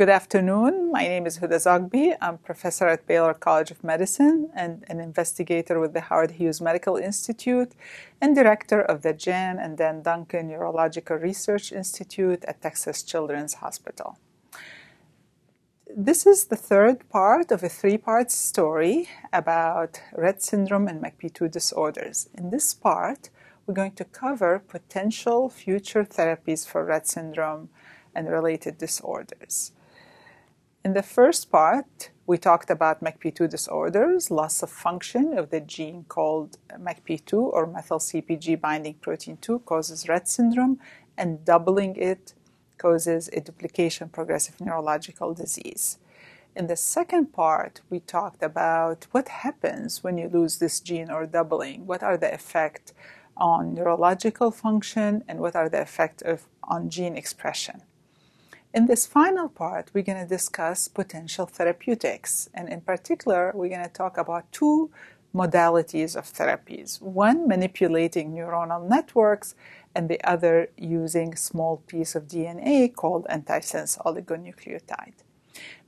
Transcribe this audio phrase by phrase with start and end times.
[0.00, 0.90] Good afternoon.
[0.90, 2.16] My name is Huda Zoghbi.
[2.22, 6.58] I'm a professor at Baylor College of Medicine and an investigator with the Howard Hughes
[6.58, 7.72] Medical Institute
[8.18, 14.18] and director of the Jan and Dan Duncan Neurological Research Institute at Texas Children's Hospital.
[15.94, 21.50] This is the third part of a three part story about Rett syndrome and MECP2
[21.50, 22.30] disorders.
[22.32, 23.28] In this part,
[23.66, 27.68] we're going to cover potential future therapies for Rett syndrome
[28.14, 29.72] and related disorders.
[30.82, 36.06] In the first part, we talked about MECP2 disorders, loss of function of the gene
[36.08, 40.80] called MECP2 or methyl CpG binding protein 2 causes Rett syndrome,
[41.18, 42.32] and doubling it
[42.78, 45.98] causes a duplication progressive neurological disease.
[46.56, 51.26] In the second part, we talked about what happens when you lose this gene or
[51.26, 51.86] doubling.
[51.86, 52.94] What are the effects
[53.36, 57.82] on neurological function and what are the effects of on gene expression?
[58.72, 62.48] In this final part, we're going to discuss potential therapeutics.
[62.54, 64.90] And in particular, we're going to talk about two
[65.34, 69.54] modalities of therapies one manipulating neuronal networks,
[69.94, 75.24] and the other using a small piece of DNA called antisense oligonucleotide.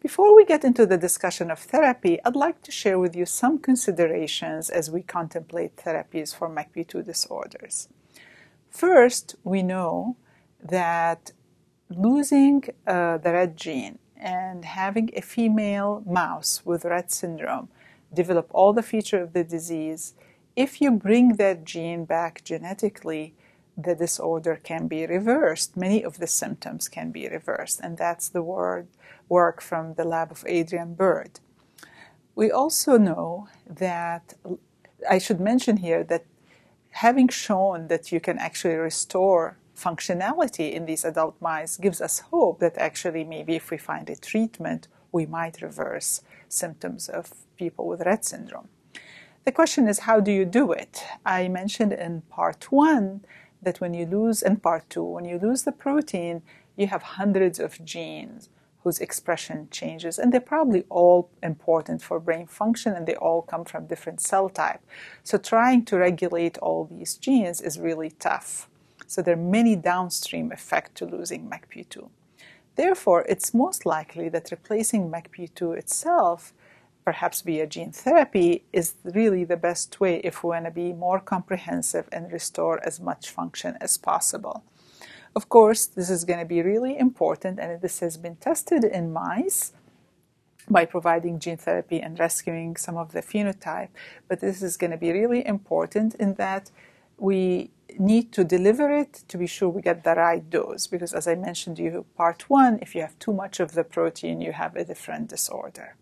[0.00, 3.60] Before we get into the discussion of therapy, I'd like to share with you some
[3.60, 7.88] considerations as we contemplate therapies for MECP2 disorders.
[8.70, 10.16] First, we know
[10.60, 11.32] that
[11.96, 17.68] losing uh, the Rett gene and having a female mouse with Rett syndrome
[18.12, 20.14] develop all the features of the disease,
[20.54, 23.34] if you bring that gene back genetically,
[23.76, 25.76] the disorder can be reversed.
[25.76, 28.86] Many of the symptoms can be reversed, and that's the word
[29.28, 31.40] work from the lab of Adrian Bird.
[32.34, 34.34] We also know that
[35.08, 36.26] I should mention here that
[36.90, 42.60] having shown that you can actually restore functionality in these adult mice gives us hope
[42.60, 48.00] that actually maybe if we find a treatment, we might reverse symptoms of people with
[48.00, 48.68] Rett syndrome.
[49.44, 51.02] The question is, how do you do it?
[51.26, 53.24] I mentioned in part one
[53.60, 56.42] that when you lose, in part two, when you lose the protein,
[56.76, 58.48] you have hundreds of genes
[58.82, 63.64] whose expression changes, and they're probably all important for brain function and they all come
[63.64, 64.80] from different cell type.
[65.22, 68.68] So trying to regulate all these genes is really tough.
[69.12, 72.08] So there are many downstream effects to losing MECP2.
[72.76, 76.54] Therefore, it's most likely that replacing MECP2 itself,
[77.04, 81.20] perhaps via gene therapy, is really the best way if we want to be more
[81.20, 84.64] comprehensive and restore as much function as possible.
[85.36, 89.12] Of course, this is going to be really important, and this has been tested in
[89.12, 89.74] mice
[90.70, 93.90] by providing gene therapy and rescuing some of the phenotype.
[94.26, 96.70] But this is going to be really important in that
[97.18, 101.28] we need to deliver it to be sure we get the right dose because as
[101.28, 104.52] i mentioned to you part one if you have too much of the protein you
[104.52, 105.96] have a different disorder.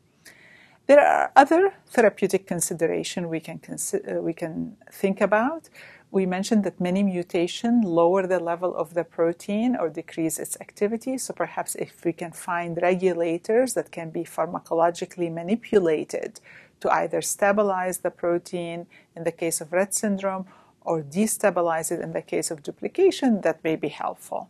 [0.90, 5.68] There are other therapeutic consideration we can uh, we can think about.
[6.10, 11.16] We mentioned that many mutations lower the level of the protein or decrease its activity.
[11.18, 16.40] So perhaps if we can find regulators that can be pharmacologically manipulated
[16.80, 20.46] to either stabilize the protein in the case of Rett syndrome
[20.82, 24.48] or destabilize it in the case of duplication, that may be helpful.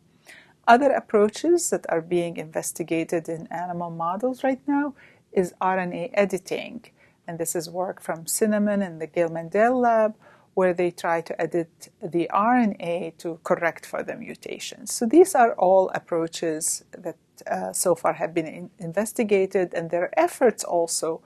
[0.67, 4.95] Other approaches that are being investigated in animal models right now
[5.33, 6.85] is RNA editing.
[7.27, 10.15] And this is work from Sinnamon and the Gail Mandel lab,
[10.55, 14.93] where they try to edit the RNA to correct for the mutations.
[14.93, 17.17] So these are all approaches that
[17.51, 21.21] uh, so far have been in- investigated, and there are efforts also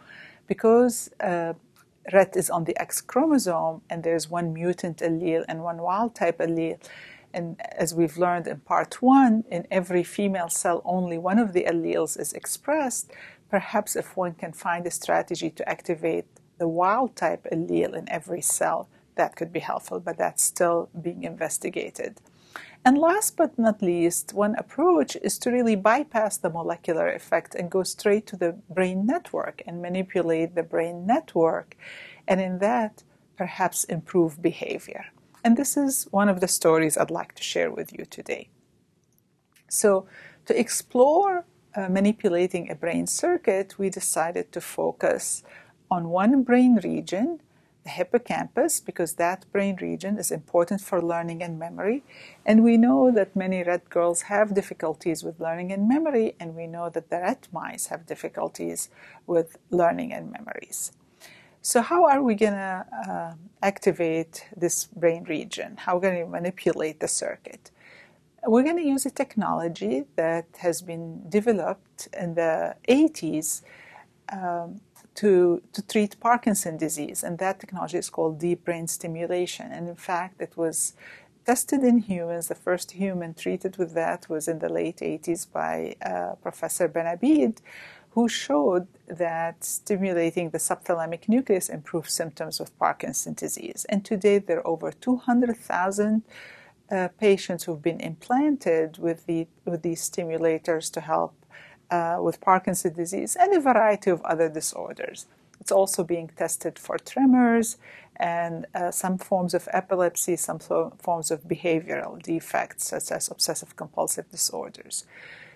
[0.46, 1.54] because uh,
[2.12, 6.38] Rett is on the X chromosome, and there's one mutant allele and one wild type
[6.38, 6.78] allele.
[7.32, 11.64] And as we've learned in part one, in every female cell, only one of the
[11.64, 13.10] alleles is expressed.
[13.50, 16.26] Perhaps if one can find a strategy to activate
[16.58, 21.24] the wild type allele in every cell, that could be helpful, but that's still being
[21.24, 22.20] investigated.
[22.84, 27.70] And last but not least, one approach is to really bypass the molecular effect and
[27.70, 31.76] go straight to the brain network and manipulate the brain network,
[32.28, 33.02] and in that,
[33.38, 35.06] perhaps improve behavior.
[35.42, 38.48] And this is one of the stories I'd like to share with you today.
[39.68, 40.06] So,
[40.44, 45.42] to explore uh, manipulating a brain circuit, we decided to focus
[45.90, 47.40] on one brain region
[47.84, 52.02] the hippocampus because that brain region is important for learning and memory.
[52.44, 56.66] And we know that many Rett girls have difficulties with learning and memory, and we
[56.66, 58.88] know that the Rett mice have difficulties
[59.26, 60.92] with learning and memories.
[61.62, 65.76] So, how are we going to uh, activate this brain region?
[65.78, 67.70] How are we going to manipulate the circuit?
[68.46, 73.62] we're going to use a technology that has been developed in the 80s
[74.32, 74.80] um,
[75.16, 79.70] to, to treat Parkinson's disease, and that technology is called deep brain stimulation.
[79.72, 80.94] And in fact, it was
[81.46, 82.48] tested in humans.
[82.48, 87.58] The first human treated with that was in the late 80s by uh, Professor Benabid,
[88.10, 93.84] who showed that stimulating the subthalamic nucleus improves symptoms of Parkinson's disease.
[93.88, 96.22] And today, there are over 200,000
[96.90, 101.34] uh, patients who've been implanted with, the, with these stimulators to help
[101.94, 105.26] uh, with Parkinson's disease and a variety of other disorders.
[105.60, 107.68] It's also being tested for tremors
[108.16, 110.58] and uh, some forms of epilepsy, some
[111.06, 114.96] forms of behavioral defects, such as obsessive compulsive disorders.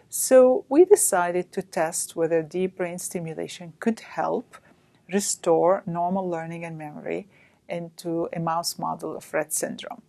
[0.09, 4.57] So we decided to test whether deep brain stimulation could help
[5.13, 7.27] restore normal learning and memory
[7.69, 10.03] into a mouse model of Rett syndrome.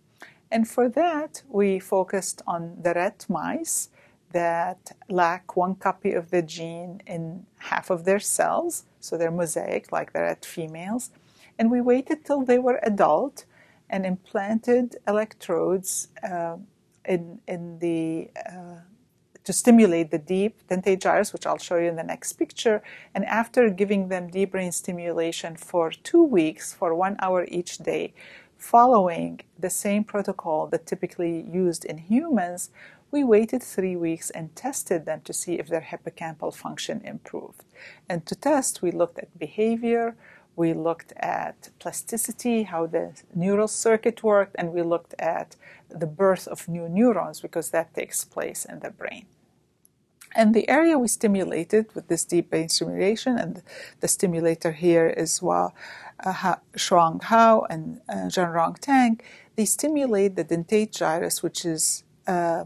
[0.50, 3.90] And for that, we focused on the Rett mice
[4.32, 9.90] that lack one copy of the gene in half of their cells, so they're mosaic
[9.92, 11.10] like the Rett females.
[11.58, 13.44] And we waited till they were adult
[13.88, 16.56] and implanted electrodes uh,
[17.04, 18.80] in, in the uh,
[19.44, 22.82] to stimulate the deep dentate gyrus, which I'll show you in the next picture.
[23.14, 28.12] And after giving them deep brain stimulation for two weeks, for one hour each day,
[28.56, 32.70] following the same protocol that typically used in humans,
[33.10, 37.64] we waited three weeks and tested them to see if their hippocampal function improved.
[38.08, 40.16] And to test, we looked at behavior,
[40.56, 45.56] we looked at plasticity, how the neural circuit worked, and we looked at
[45.88, 49.26] the birth of new neurons because that takes place in the brain.
[50.34, 53.62] And the area we stimulated with this deep brain stimulation, and
[54.00, 55.72] the stimulator here is Hua
[56.24, 59.20] uh, Shuang Hao and uh, Jianrong Tang,
[59.56, 62.64] they stimulate the dentate gyrus, which is uh,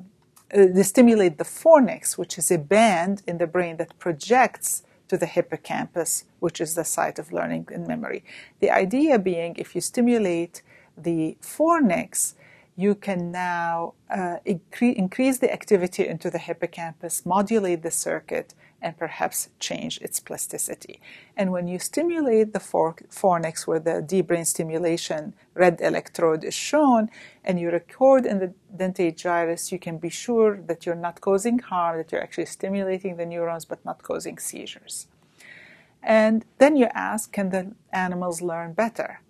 [0.54, 5.18] uh, they stimulate the fornix, which is a band in the brain that projects to
[5.18, 8.24] the hippocampus, which is the site of learning and memory.
[8.60, 10.62] The idea being if you stimulate
[10.96, 12.34] the fornix,
[12.76, 18.54] you can now uh, incre- increase the activity into the hippocampus, modulate the circuit,
[18.84, 21.00] and perhaps change its plasticity.
[21.38, 27.08] And when you stimulate the fornix, where the deep brain stimulation red electrode is shown,
[27.42, 31.58] and you record in the dentate gyrus, you can be sure that you're not causing
[31.58, 35.06] harm, that you're actually stimulating the neurons but not causing seizures.
[36.02, 39.22] And then you ask, can the animals learn better?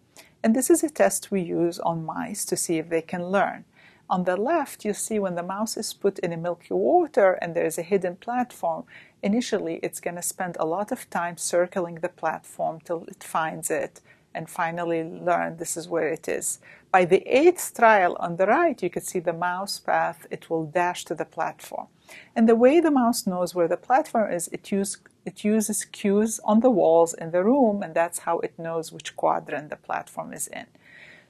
[0.42, 3.64] And this is a test we use on mice to see if they can learn.
[4.10, 7.54] On the left, you see when the mouse is put in a milky water and
[7.54, 8.84] there's a hidden platform,
[9.24, 13.70] initially it's going to spend a lot of time circling the platform till it finds
[13.70, 14.00] it
[14.34, 16.58] and finally learn this is where it is.
[16.92, 20.66] By the eighth trial on the right, you can see the mouse path, it will
[20.66, 21.86] dash to the platform.
[22.36, 26.40] And the way the mouse knows where the platform is, it, use, it uses cues
[26.44, 30.32] on the walls in the room, and that's how it knows which quadrant the platform
[30.32, 30.66] is in.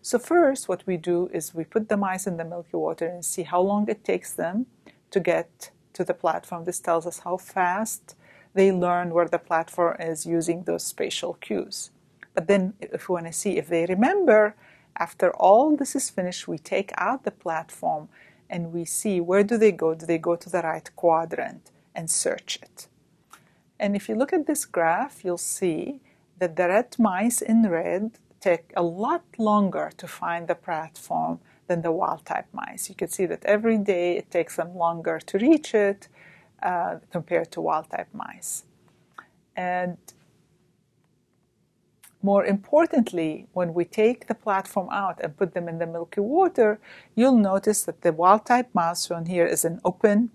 [0.03, 3.25] So, first, what we do is we put the mice in the milky water and
[3.25, 4.67] see how long it takes them
[5.13, 6.65] to get to the platform.
[6.65, 8.15] This tells us how fast
[8.53, 11.91] they learn where the platform is using those spatial cues.
[12.35, 14.55] But then, if we want to see if they remember,
[14.97, 18.09] after all this is finished, we take out the platform
[18.49, 19.95] and we see where do they go?
[19.95, 22.89] Do they go to the right quadrant and search it?
[23.79, 26.01] And if you look at this graph, you'll see
[26.39, 31.83] that the Rett mice in red take a lot longer to find the platform than
[31.83, 32.89] the wild type mice.
[32.89, 36.09] You can see that every day it takes them longer to reach it
[36.63, 38.65] uh, compared to wild type mice.
[39.57, 39.99] And
[42.23, 46.81] more importantly, when we take the platform out and put them in the milky water,
[47.15, 50.31] you'll notice that the wild type mouse shown here is an open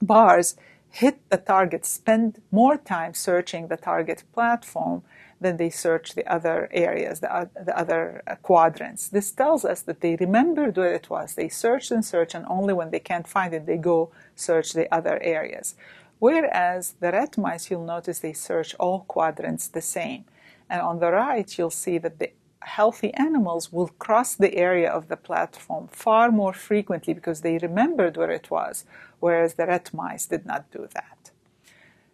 [0.00, 0.56] bars
[0.92, 5.02] hit the target, spend more time searching the target platform
[5.42, 9.08] than they search the other areas, the, the other uh, quadrants.
[9.08, 11.34] This tells us that they remembered where it was.
[11.34, 14.92] They searched and searched, and only when they can't find it, they go search the
[14.94, 15.74] other areas.
[16.18, 20.24] Whereas the Rett mice, you'll notice they search all quadrants the same.
[20.70, 22.30] And on the right, you'll see that the
[22.60, 28.16] healthy animals will cross the area of the platform far more frequently because they remembered
[28.16, 28.84] where it was,
[29.20, 31.30] whereas the Rett mice did not do that.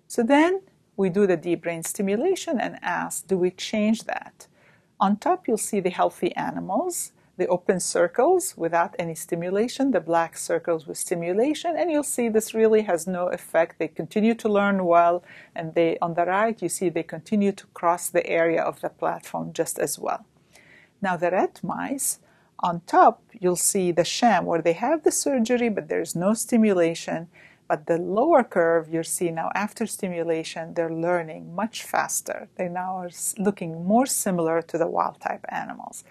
[0.07, 0.63] So then
[0.99, 4.49] we do the deep brain stimulation and ask, do we change that?
[4.99, 10.37] On top, you'll see the healthy animals, the open circles without any stimulation, the black
[10.37, 13.79] circles with stimulation, and you'll see this really has no effect.
[13.79, 15.23] They continue to learn well,
[15.55, 18.89] and they on the right you see they continue to cross the area of the
[18.89, 20.27] platform just as well.
[21.01, 22.19] Now the Rett mice
[22.59, 27.29] on top, you'll see the sham where they have the surgery, but there's no stimulation.
[27.69, 32.49] But the lower curve, you see now after stimulation, they're learning much faster.
[32.57, 36.03] They now are looking more similar to the wild type animals.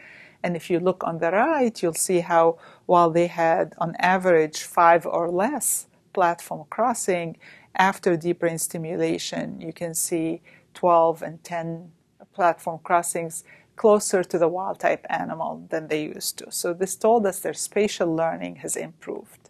[0.44, 4.62] And if you look on the right, you'll see how while they had on average
[4.62, 7.38] five or less platform crossing,
[7.76, 10.42] after deep brain stimulation, you can see
[10.76, 11.92] 12 and 10
[12.34, 13.44] platform crossings
[13.76, 16.52] closer to the wild type animal than they used to.
[16.52, 19.47] So this told us their spatial learning has improved.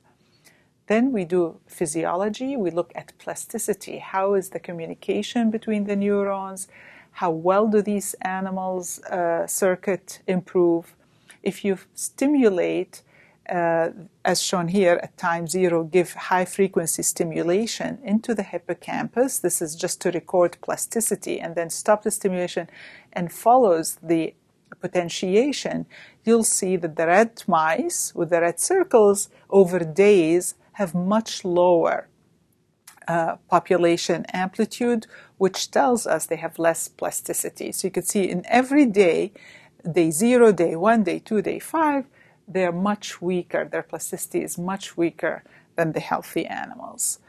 [0.87, 2.55] Then we do physiology.
[2.55, 3.97] We look at plasticity.
[3.99, 6.67] How is the communication between the neurons?
[7.11, 10.95] How well do these animals' uh, circuit improve?
[11.43, 13.01] If you stimulate,
[13.49, 13.89] uh,
[14.23, 19.39] as shown here at time zero, give high frequency stimulation into the hippocampus.
[19.39, 22.69] This is just to record plasticity and then stop the stimulation
[23.13, 24.33] and follows the
[24.79, 25.85] potentiation,
[26.23, 32.07] you'll see that the Rett mice with the red circles over days have much lower
[33.07, 35.07] uh, population amplitude,
[35.39, 37.71] which tells us they have less plasticity.
[37.71, 39.31] So you can see in every day,
[39.99, 42.05] day zero, day one, day two, day five,
[42.47, 43.65] they're much weaker.
[43.65, 45.43] Their plasticity is much weaker
[45.77, 47.19] than the healthy animals.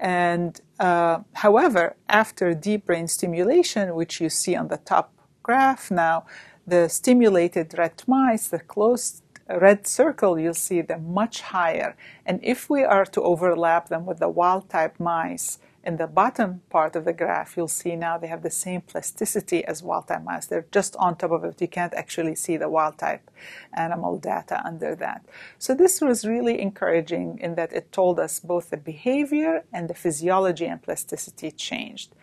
[0.00, 6.24] And uh, however, after deep brain stimulation, which you see on the top graph now,
[6.66, 11.96] the stimulated Rett mice, the closed red circle, you'll see them much higher.
[12.24, 16.62] And if we are to overlap them with the wild type mice in the bottom
[16.70, 20.24] part of the graph, you'll see now they have the same plasticity as wild type
[20.24, 20.46] mice.
[20.46, 21.60] They're just on top of it.
[21.60, 23.30] You can't actually see the wild type
[23.74, 25.24] animal data under that.
[25.58, 29.94] So this was really encouraging in that it told us both the behavior and the
[29.94, 32.14] physiology and plasticity changed.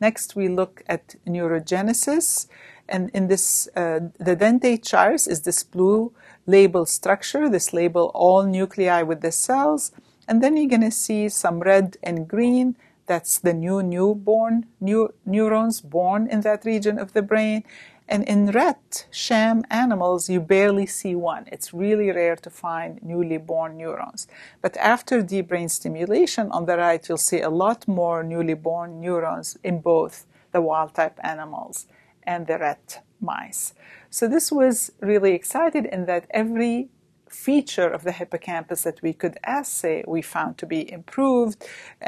[0.00, 2.46] Next, we look at neurogenesis.
[2.90, 6.12] And in this, uh, the dentate gyrus is this blue
[6.46, 7.48] label structure.
[7.48, 9.92] This label all nuclei with the cells.
[10.26, 12.76] And then you're going to see some red and green.
[13.06, 17.64] That's the new newborn new neurons born in that region of the brain.
[18.08, 21.46] And in Rett sham animals, you barely see one.
[21.52, 24.26] It's really rare to find newly born neurons.
[24.60, 29.00] But after deep brain stimulation on the right, you'll see a lot more newly born
[29.00, 31.86] neurons in both the wild type animals
[32.32, 32.88] and the Rett
[33.20, 33.74] mice.
[34.16, 36.88] So this was really exciting in that every
[37.28, 41.58] feature of the hippocampus that we could assay we found to be improved.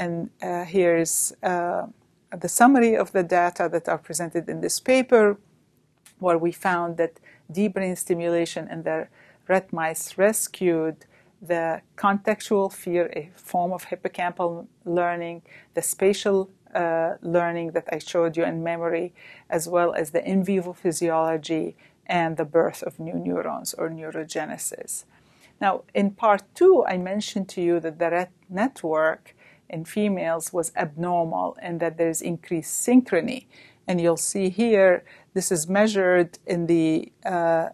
[0.02, 1.86] And uh, here's uh,
[2.44, 5.24] the summary of the data that are presented in this paper
[6.24, 7.14] where we found that
[7.50, 8.98] deep brain stimulation in the
[9.48, 10.98] Rett mice rescued
[11.52, 15.42] the contextual fear, a form of hippocampal learning,
[15.74, 19.14] the spatial uh, learning that I showed you in memory,
[19.48, 21.76] as well as the in vivo physiology
[22.06, 25.04] and the birth of new neurons or neurogenesis.
[25.60, 29.34] Now, in part two, I mentioned to you that the Rett network
[29.70, 33.46] in females was abnormal and that there's increased synchrony.
[33.86, 37.70] And you'll see here this is measured in the uh,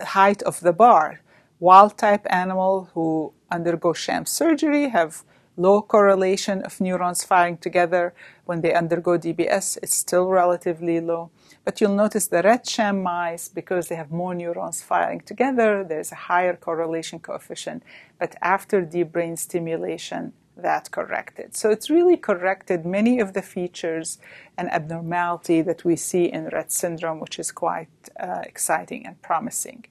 [0.00, 1.20] height of the bar.
[1.60, 5.24] Wild type animal who undergo sham surgery have
[5.58, 8.14] low correlation of neurons firing together.
[8.44, 11.30] When they undergo DBS, it's still relatively low.
[11.64, 16.12] But you'll notice the Rett sham mice, because they have more neurons firing together, there's
[16.12, 17.82] a higher correlation coefficient.
[18.18, 21.56] But after deep brain stimulation, that corrected.
[21.56, 24.18] So it's really corrected many of the features
[24.56, 27.88] and abnormality that we see in Rett syndrome, which is quite
[28.18, 29.84] uh, exciting and promising.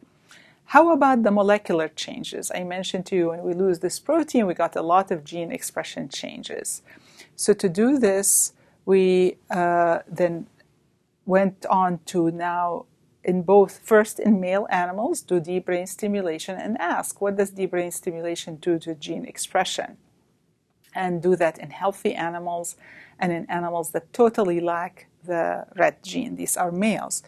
[0.71, 2.51] How about the molecular changes?
[2.53, 5.50] I mentioned to you when we lose this protein, we got a lot of gene
[5.50, 6.81] expression changes.
[7.38, 8.51] So to do this,
[8.86, 10.47] we uh, then
[11.25, 12.86] went on to now
[13.24, 17.71] in both first in male animals do deep brain stimulation and ask what does deep
[17.71, 19.97] brain stimulation do to gene expression
[20.95, 22.77] and do that in healthy animals
[23.19, 26.36] and in animals that totally lack the Rett gene.
[26.36, 27.24] These are males.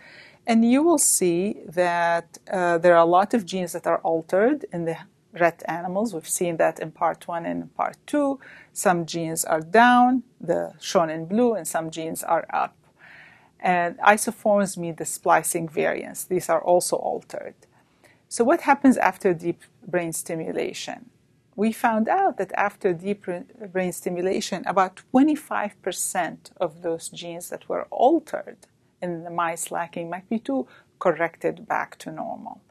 [0.46, 4.66] And you will see that uh, there are a lot of genes that are altered
[4.74, 4.98] in the
[5.36, 6.14] Rett animals.
[6.14, 8.40] We've seen that in part one and part two.
[8.74, 12.76] Some genes are down, the shown in blue, and some genes are up.
[13.60, 16.24] And isoforms mean the splicing variants.
[16.24, 17.54] These are also altered.
[18.28, 21.12] So, what happens after deep brain stimulation?
[21.60, 23.26] we found out that after deep
[23.74, 28.56] brain stimulation, about 25% of those genes that were altered
[29.02, 30.68] the mice lacking MECP2
[31.00, 32.62] corrected back to normal.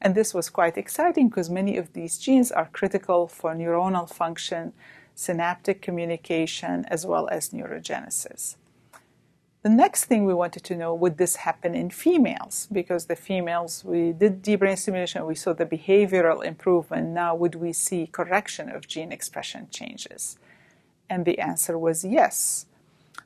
[0.00, 4.72] And this was quite exciting because many of these genes are critical for neuronal function,
[5.14, 8.56] synaptic communication, as well as neurogenesis.
[9.62, 12.68] The next thing we wanted to know would this happen in females?
[12.70, 17.08] Because the females, we did deep brain stimulation, we saw the behavioral improvement.
[17.08, 20.38] Now, would we see correction of gene expression changes?
[21.10, 22.66] And the answer was yes.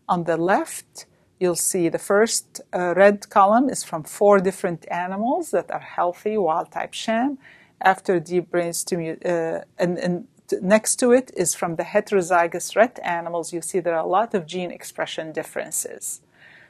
[0.08, 1.04] On the left,
[1.40, 6.36] you'll see the first uh, red column is from four different animals that are healthy,
[6.36, 7.38] wild type sham.
[7.80, 10.28] After deep brain stimulation, uh, and, and
[10.60, 13.54] next to it is from the heterozygous Rett animals.
[13.54, 16.20] You see there are a lot of gene expression differences.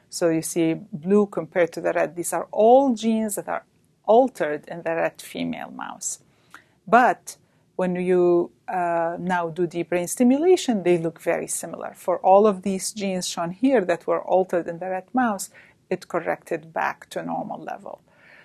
[0.09, 2.15] So you see blue compared to the red.
[2.15, 3.65] These are all genes that are
[4.05, 6.19] altered in the Rett female mouse.
[6.87, 7.35] But
[7.81, 11.91] when you uh, now do deep brain stimulation, they look very similar.
[11.95, 15.49] For all of these genes shown here that were altered in the Rett mouse,
[15.89, 17.95] it corrected back to normal level.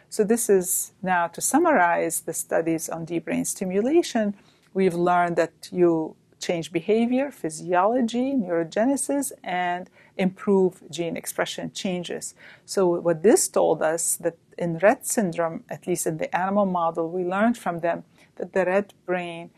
[0.08, 4.34] So this is now to summarize the studies on deep brain stimulation.
[4.72, 6.16] We've learned that you
[6.46, 12.34] change behavior, physiology, neurogenesis, and improve gene expression changes.
[12.64, 17.10] So what this told us that in Rett syndrome, at least in the animal model,
[17.10, 18.04] we learned from them
[18.36, 19.50] that the Rett brain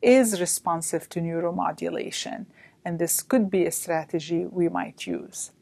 [0.00, 2.46] is responsive to neuromodulation,
[2.84, 5.52] and this could be a strategy we might use.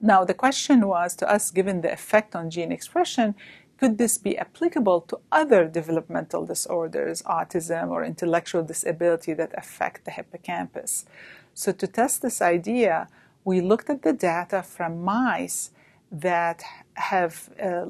[0.00, 3.34] Now, the question was to us, given the effect on gene expression,
[3.78, 10.10] could this be applicable to other developmental disorders, autism, or intellectual disability that affect the
[10.10, 11.04] hippocampus?
[11.54, 13.08] So, to test this idea,
[13.44, 15.70] we looked at the data from mice
[16.10, 16.62] that
[16.94, 17.88] have a,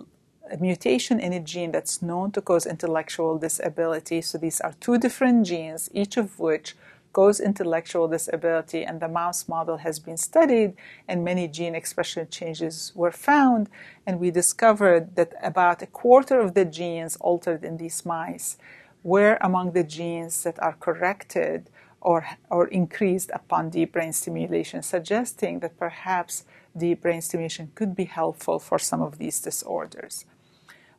[0.51, 4.21] a, mutation in a gene that's known to cause intellectual disability.
[4.21, 6.77] So these are two different genes, each of which
[7.13, 10.75] cause intellectual disability, and the mouse model has been studied,
[11.07, 13.71] and many gene expression changes were found.
[14.05, 18.59] And we discovered that about a quarter of the genes altered in these mice
[19.05, 21.71] were among the genes that are corrected
[22.01, 26.45] or, or increased upon deep brain stimulation, suggesting that perhaps
[26.77, 30.27] deep brain stimulation could be helpful for some of these disorders.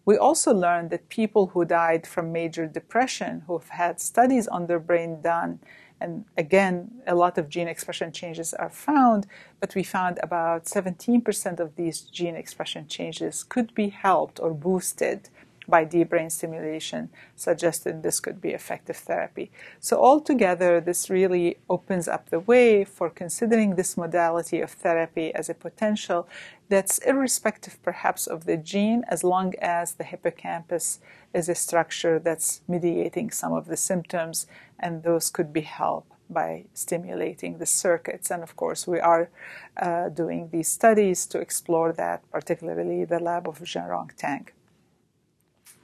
[0.06, 4.80] We also learned that people who died from major depression, who've had studies on their
[4.80, 5.60] brain done,
[6.00, 9.26] and again, a lot of gene expression changes are found,
[9.60, 15.30] but we found about 17% of these gene expression changes could be helped or boosted
[15.68, 19.52] by deep brain stimulation suggested this could be effective therapy.
[19.80, 25.50] So, altogether, this really opens up the way for considering this modality of therapy as
[25.50, 26.28] a potential
[26.70, 31.00] that's irrespective perhaps of the gene, as long as the hippocampus
[31.34, 34.48] is a structure that's mediating some of the symptoms,
[34.80, 38.32] and those could be helped by stimulating the circuits.
[38.32, 39.30] And of course, we are
[39.78, 44.48] uh, doing these studies to explore that, particularly the lab of Jianrong Tang.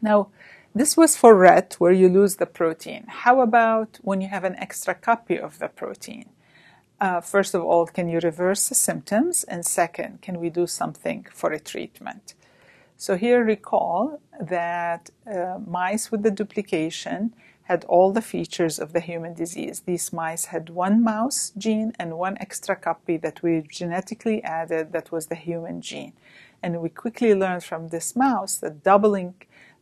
[0.02, 0.30] Now,
[0.74, 3.06] this was for Rett, where you lose the protein.
[3.08, 6.30] How about when you have an extra copy of the protein?
[7.00, 9.44] Uh, first of all, can you reverse the symptoms?
[9.44, 12.36] And second, can we do something for a treatment?
[12.96, 17.34] So, here recall that uh, mice with the duplication
[17.64, 19.82] had all the features of the human disease.
[19.82, 25.12] These mice had one mouse gene and one extra copy that we genetically added that
[25.12, 26.14] was the human gene.
[26.62, 29.34] And we quickly learned from this mouse that doubling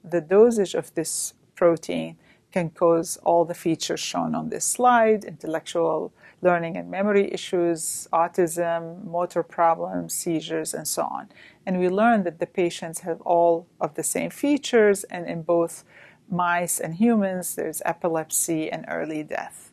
[0.04, 2.18] the dosage of this protein
[2.52, 9.04] can cause all the features shown on this slide intellectual learning and memory issues, autism,
[9.06, 11.28] motor problems, seizures, and so on.
[11.66, 15.84] And we learned that the patients have all of the same features, and in both
[16.30, 19.72] mice and humans, there's epilepsy and early death.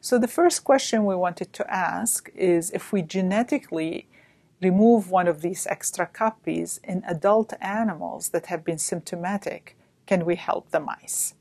[0.00, 4.06] So, the first question we wanted to ask is if we genetically
[4.60, 10.36] remove one of these extra copies in adult animals that have been symptomatic, can we
[10.36, 11.34] help the mice?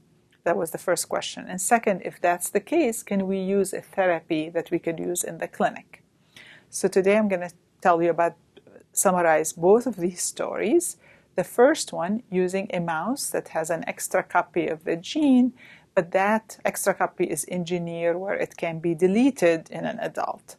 [0.43, 1.45] That was the first question.
[1.47, 5.23] And second, if that's the case, can we use a therapy that we could use
[5.23, 6.03] in the clinic?
[6.69, 8.35] So today I'm going to tell you about,
[8.91, 10.97] summarize both of these stories.
[11.35, 15.53] The first one using a mouse that has an extra copy of the gene,
[15.95, 20.57] but that extra copy is engineered where it can be deleted in an adult.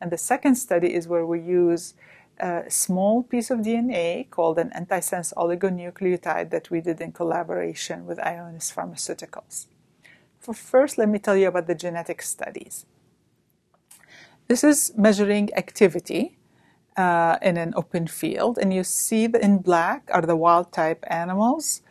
[0.00, 1.94] And the second study is where we use
[2.38, 8.18] a small piece of DNA called an antisense oligonucleotide that we did in collaboration with
[8.18, 9.66] Ionis Pharmaceuticals.
[10.38, 12.86] For first, let me tell you about the genetic studies.
[14.48, 16.38] This is measuring activity
[16.96, 21.04] uh, in an open field, and you see that in black are the wild type
[21.08, 21.82] animals,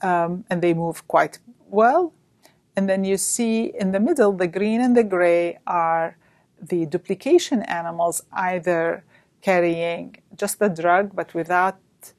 [0.00, 2.14] um, and they move quite well.
[2.76, 6.16] And then you see in the middle, the green and the gray are
[6.60, 9.04] the duplication animals either
[9.42, 11.78] carrying just the drug but without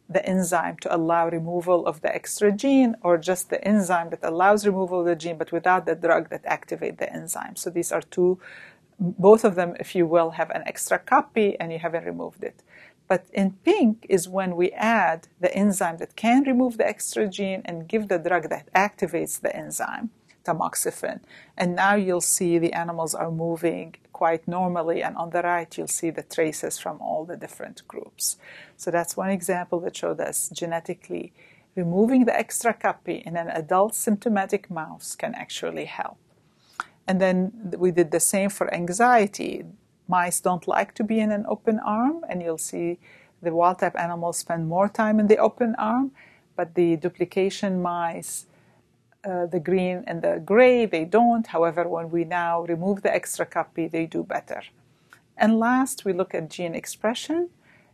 [0.10, 4.65] the enzyme to allow removal of the extra gene or just the enzyme that allows
[4.65, 8.02] removal of the gene but without the drug that activate the enzyme so these are
[8.02, 8.39] two
[8.99, 12.62] both of them, if you will, have an extra copy and you haven't removed it.
[13.08, 17.63] But in pink is when we add the enzyme that can remove the extra gene
[17.65, 20.12] and give the drug that activates the enzyme,
[20.43, 21.21] tamoxifen.
[21.58, 25.97] And now you'll see the animals are moving quite normally, and on the right you'll
[26.01, 28.25] see the traces from all the different groups.
[28.82, 31.32] So that's one example that showed us genetically
[31.75, 36.17] removing the extra copy in an adult symptomatic mouse can actually help.
[37.08, 37.38] And then
[37.84, 39.53] we did the same for anxiety.
[40.08, 42.99] Mice don't like to be in an open arm, and you'll see
[43.45, 46.12] the wild type animals spend more time in the open arm,
[46.58, 48.34] but the duplication mice,
[49.23, 51.47] uh, the green and the gray, they don't.
[51.47, 54.62] However, when we now remove the extra copy, they do better.
[55.38, 57.49] And last, we look at gene expression.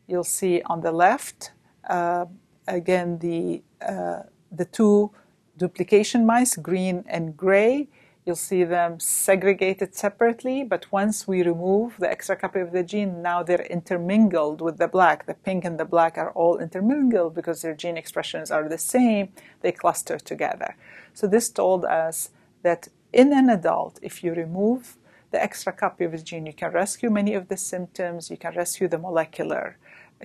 [0.07, 1.51] You'll see on the left,
[1.89, 2.25] uh,
[2.67, 5.11] again, the, uh, the two
[5.57, 7.87] duplication mice, green and gray,
[8.25, 13.21] You'll see them segregated separately, but once we remove the extra copy of the gene,
[13.21, 15.27] now they're intermingled with the black.
[15.27, 19.29] The pink and the black are all intermingled because their gene expressions are the same.
[19.61, 20.75] They cluster together.
[21.15, 22.29] So this told us
[22.61, 24.97] that in an adult, if you remove
[25.31, 28.53] the extra copy of the gene, you can rescue many of the symptoms, you can
[28.53, 29.77] rescue the molecular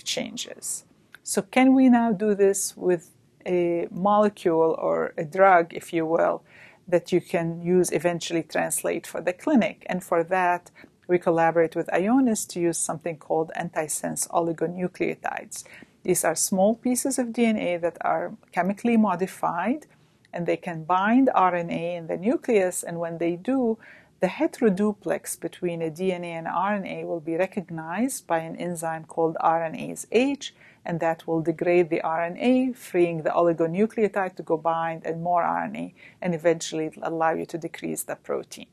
[0.05, 0.85] changes.
[1.22, 3.11] So can we now do this with
[3.46, 6.42] a molecule or a drug, if you will,
[6.88, 9.87] that you can use eventually translate for the clinic.
[9.87, 10.70] And for that,
[11.07, 15.64] we collaborate with Ionis to use something called antisense oligonucleotides.
[16.03, 19.87] These are small pieces of DNA that are chemically modified
[20.32, 22.82] and they can bind RNA in the nucleus.
[22.82, 23.78] And when they do,
[24.20, 30.06] the heteroduplex between a DNA and RNA will be recognized by an enzyme called RNase
[30.12, 35.42] H, and that will degrade the RNA, freeing the oligonucleotide to go bind and more
[35.42, 38.66] RNA, and eventually allow you to decrease the protein.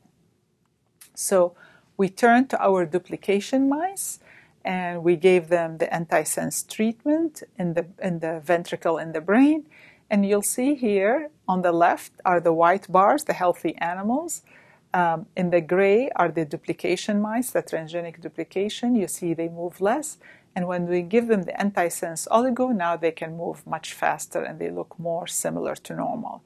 [1.14, 1.54] So
[1.96, 4.20] we turned to our duplication mice
[4.64, 9.64] and we gave them the antisense treatment in the, in the ventricle in the brain.
[10.10, 14.42] And you'll see here on the left are the white bars, the healthy animals.
[14.94, 18.96] Um, in the gray are the duplication mice, the transgenic duplication.
[18.96, 20.16] You see they move less.
[20.56, 24.58] And when we give them the antisense oligo, now they can move much faster and
[24.58, 26.42] they look more similar to normal.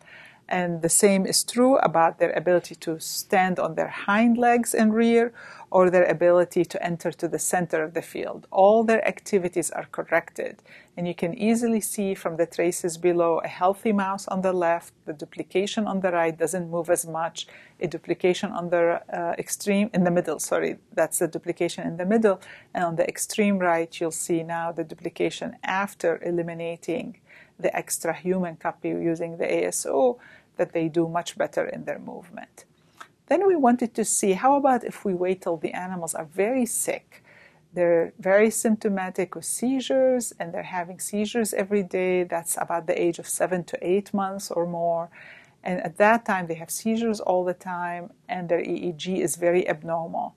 [0.52, 4.92] And the same is true about their ability to stand on their hind legs and
[4.92, 5.32] rear
[5.70, 8.46] or their ability to enter to the center of the field.
[8.50, 10.62] All their activities are corrected.
[10.94, 14.92] And you can easily see from the traces below a healthy mouse on the left,
[15.06, 17.46] the duplication on the right doesn't move as much.
[17.80, 22.04] A duplication on the uh, extreme, in the middle, sorry, that's the duplication in the
[22.04, 22.42] middle.
[22.74, 27.16] And on the extreme right, you'll see now the duplication after eliminating
[27.58, 30.18] the extra human copy using the ASO,
[30.56, 32.64] that they do much better in their movement.
[33.26, 36.66] Then we wanted to see how about if we wait till the animals are very
[36.66, 37.22] sick?
[37.74, 42.24] They're very symptomatic with seizures and they're having seizures every day.
[42.24, 45.08] That's about the age of seven to eight months or more.
[45.64, 49.66] And at that time, they have seizures all the time and their EEG is very
[49.66, 50.34] abnormal.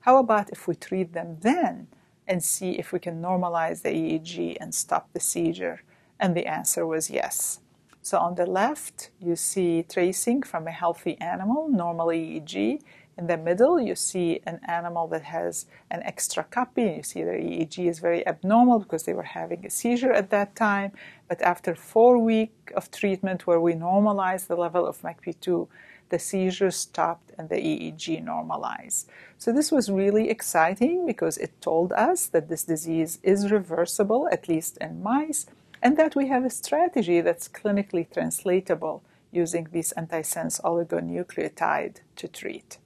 [0.00, 1.88] How about if we treat them then
[2.26, 5.82] and see if we can normalize the EEG and stop the seizure?
[6.18, 7.60] And the answer was yes.
[8.08, 12.80] So on the left, you see tracing from a healthy animal, normal EEG.
[13.18, 16.84] In the middle, you see an animal that has an extra copy.
[16.84, 20.56] You see their EEG is very abnormal because they were having a seizure at that
[20.56, 20.92] time.
[21.28, 25.68] But after four weeks of treatment where we normalized the level of MECP2,
[26.08, 29.10] the seizures stopped and the EEG normalized.
[29.36, 34.48] So this was really exciting because it told us that this disease is reversible, at
[34.48, 35.44] least in mice,
[35.82, 42.78] and that we have a strategy that's clinically translatable using this antisense oligonucleotide to treat.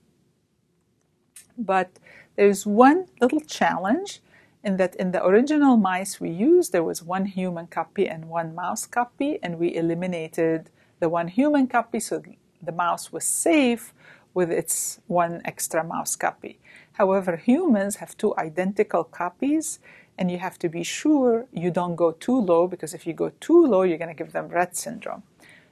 [1.56, 1.90] But
[2.36, 4.20] there's one little challenge
[4.64, 8.54] in that in the original mice we used, there was one human copy and one
[8.54, 12.22] mouse copy, and we eliminated the one human copy so
[12.62, 13.92] the mouse was safe
[14.34, 16.58] with its one extra mouse copy.
[16.92, 19.80] However, humans have two identical copies,
[20.18, 23.32] and you have to be sure you don't go too low because if you go
[23.40, 25.22] too low, you're going to give them Rett syndrome.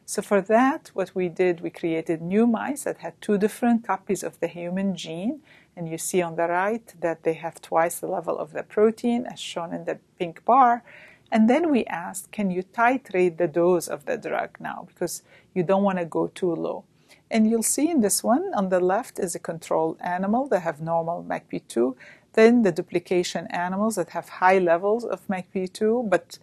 [0.07, 4.25] So, for that, what we did, we created new mice that had two different copies
[4.25, 5.41] of the human gene.
[5.77, 9.25] And you see on the right that they have twice the level of the protein,
[9.27, 10.83] as shown in the pink bar.
[11.31, 14.89] And then we asked, can you titrate the dose of the drug now?
[14.89, 15.23] Because
[15.55, 16.85] you don't want to go too low.
[17.31, 20.81] And you'll see in this one on the left is a control animal that have
[20.81, 21.95] normal MECP2,
[22.35, 26.39] then the duplication animals that have high levels of MECP2, but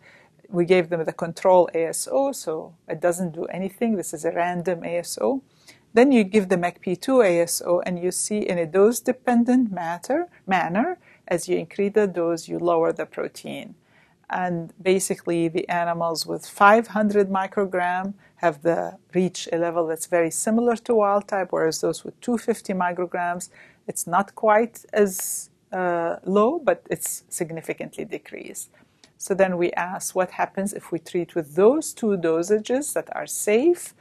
[0.49, 3.95] we gave them the control ASO, so it doesn't do anything.
[3.95, 5.41] This is a random ASO.
[5.93, 10.97] Then you give the MECP2 ASO, and you see in a dose dependent manner,
[11.27, 13.75] as you increase the dose, you lower the protein.
[14.29, 20.75] And basically, the animals with 500 microgram have the reach a level that's very similar
[20.75, 23.49] to wild type, whereas those with 250 micrograms,
[23.87, 28.69] it's not quite as uh, low, but it's significantly decreased.
[29.17, 33.27] So then we ask what happens if we treat with those two dosages that are
[33.27, 33.93] safe.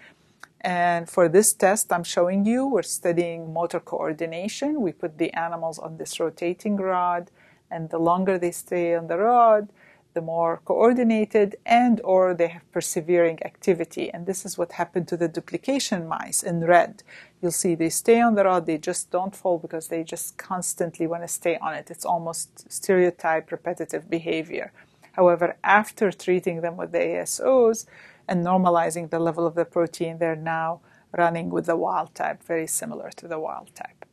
[0.61, 4.81] And for this test I'm showing you, we're studying motor coordination.
[4.81, 7.31] We put the animals on this rotating rod,
[7.71, 9.69] and the longer they stay on the rod,
[10.17, 14.11] the more coordinated and or they have persevering activity.
[14.11, 17.03] And this is what happened to the duplication mice in red.
[17.41, 21.07] You'll see they stay on the rod they just don't fall because they just constantly
[21.07, 21.91] want to stay on it.
[21.91, 24.73] It's almost stereotype repetitive behavior.
[25.13, 27.85] However after treating them with the asos
[28.27, 30.81] and normalizing the level of the protein they're now
[31.13, 34.07] running with the wild type very similar to the wild type.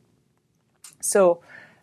[1.00, 1.40] So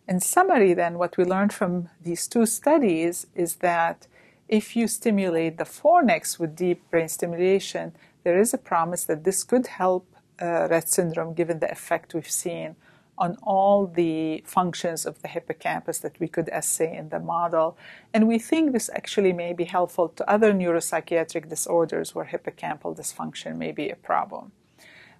[0.08, 4.08] in summary, then, what we learned from these two studies is that
[4.52, 7.90] if you stimulate the fornix with deep brain stimulation,
[8.22, 10.06] there is a promise that this could help
[10.38, 12.76] uh, Rett syndrome given the effect we've seen
[13.16, 17.78] on all the functions of the hippocampus that we could assay in the model.
[18.12, 23.56] And we think this actually may be helpful to other neuropsychiatric disorders where hippocampal dysfunction
[23.56, 24.52] may be a problem.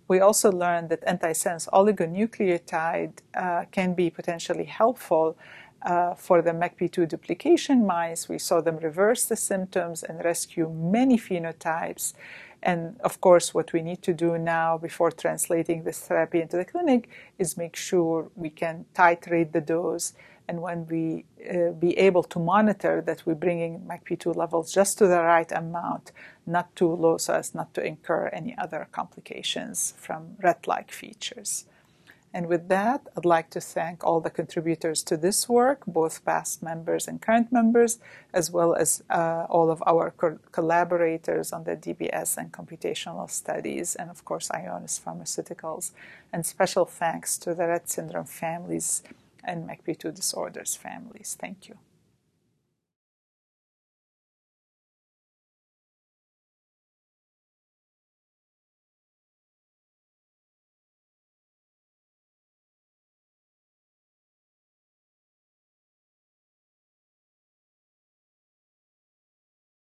[0.09, 5.39] We also learned that antisense oligonucleotide uh, can be potentially helpful
[5.85, 11.19] uh, for the MECP2 duplication mice, we saw them reverse the symptoms and rescue many
[11.19, 12.15] phenotypes.
[12.63, 16.65] And of course, what we need to do now before translating this therapy into the
[16.65, 20.13] clinic is make sure we can titrate the dose.
[20.47, 25.09] And when we uh, be able to monitor that we're bringing MECP2 levels just to
[25.09, 26.13] the right amount,
[26.47, 31.65] not too low so as not to incur any other complications from Rett like features.
[32.35, 36.63] And with that, I'd like to thank all the contributors to this work, both past
[36.63, 37.99] members and current members,
[38.33, 43.95] as well as uh, all of our co- collaborators on the DBS and computational studies,
[43.95, 45.91] and of course, Ionis Pharmaceuticals.
[46.33, 49.03] And special thanks to the Rett syndrome families
[49.45, 51.37] and MECP2 disorders families.
[51.39, 51.77] Thank you.